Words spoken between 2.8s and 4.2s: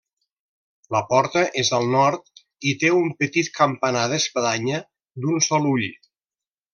té un petit campanar